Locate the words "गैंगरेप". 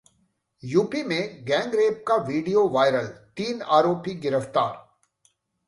1.45-2.03